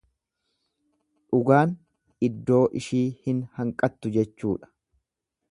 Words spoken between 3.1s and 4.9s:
hin hanqattu jechuudha.